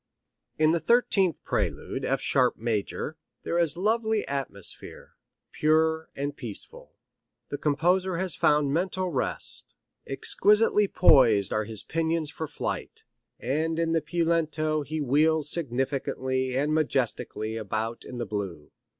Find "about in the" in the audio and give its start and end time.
17.55-18.25